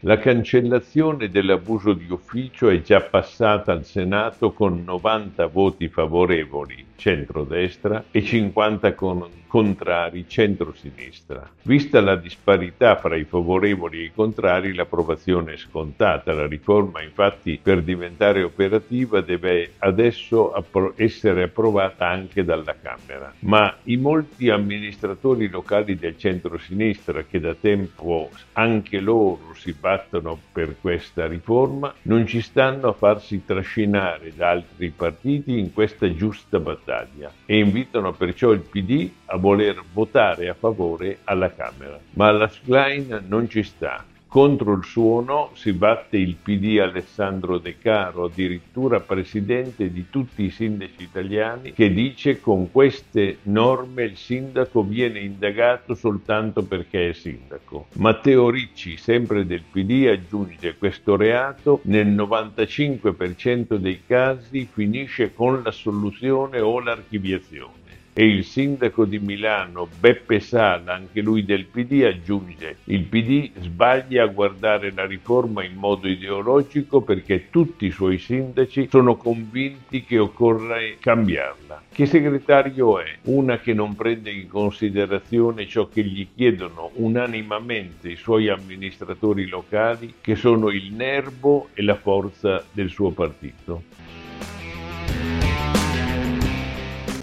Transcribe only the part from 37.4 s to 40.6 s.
e invitano perciò il PD a voler votare a